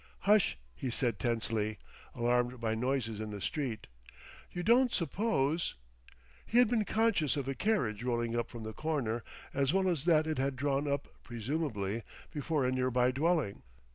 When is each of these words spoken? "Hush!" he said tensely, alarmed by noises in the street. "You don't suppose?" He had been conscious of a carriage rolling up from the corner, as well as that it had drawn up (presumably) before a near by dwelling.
"Hush!" 0.21 0.57
he 0.73 0.89
said 0.89 1.19
tensely, 1.19 1.77
alarmed 2.15 2.59
by 2.59 2.73
noises 2.73 3.19
in 3.19 3.29
the 3.29 3.39
street. 3.39 3.85
"You 4.51 4.63
don't 4.63 4.91
suppose?" 4.91 5.75
He 6.47 6.57
had 6.57 6.67
been 6.69 6.85
conscious 6.85 7.37
of 7.37 7.47
a 7.47 7.53
carriage 7.53 8.01
rolling 8.03 8.35
up 8.35 8.49
from 8.49 8.63
the 8.63 8.73
corner, 8.73 9.23
as 9.53 9.73
well 9.73 9.87
as 9.87 10.05
that 10.05 10.25
it 10.25 10.39
had 10.39 10.55
drawn 10.55 10.91
up 10.91 11.07
(presumably) 11.23 12.01
before 12.33 12.65
a 12.65 12.71
near 12.71 12.89
by 12.89 13.11
dwelling. 13.11 13.61